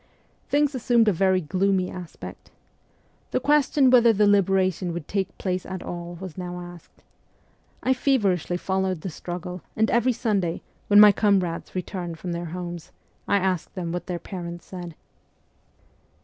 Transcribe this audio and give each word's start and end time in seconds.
Things 0.49 0.73
assumed 0.73 1.07
a 1.07 1.13
very 1.13 1.41
gloomy 1.41 1.91
aspect. 1.91 2.49
The 3.29 3.39
ques 3.39 3.71
tion 3.71 3.91
whether 3.91 4.11
the 4.11 4.25
liberation 4.25 4.93
would 4.93 5.07
take 5.07 5.37
place 5.37 5.63
at 5.63 5.83
all 5.83 6.17
was 6.19 6.39
now 6.39 6.59
asked. 6.59 7.03
I 7.83 7.93
feverishly 7.93 8.57
followed 8.57 9.01
the 9.01 9.11
struggle, 9.11 9.61
and 9.75 9.91
every 9.91 10.13
Sunday, 10.13 10.63
when 10.87 10.99
my 10.99 11.11
comrades 11.11 11.75
returned 11.75 12.17
from 12.17 12.31
their 12.31 12.45
homes, 12.45 12.91
I 13.27 13.37
asked 13.37 13.75
them 13.75 13.91
what 13.91 14.07
their 14.07 14.17
parents 14.17 14.65
said. 14.65 14.95